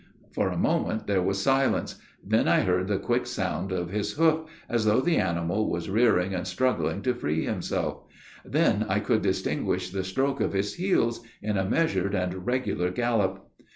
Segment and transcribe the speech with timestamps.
[0.31, 1.97] For a moment there was silence.
[2.27, 6.33] Then I heard the quick sounds of his hoof, as though the animal was rearing
[6.33, 7.99] and struggling to free himself;
[8.43, 13.47] then I could distinguish the stroke of his heels, in a measured and regular gallop.